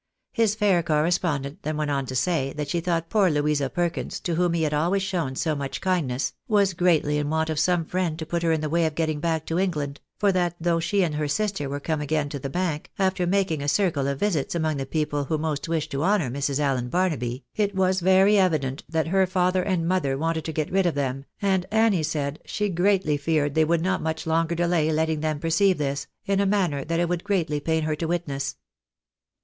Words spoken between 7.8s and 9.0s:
friend to put her in the way of